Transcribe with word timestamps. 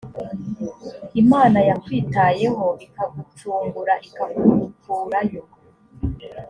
imana 1.21 1.59
yakwitayeho 1.69 2.65
ikagucungura 2.85 3.93
ikagukurayo 4.07 5.41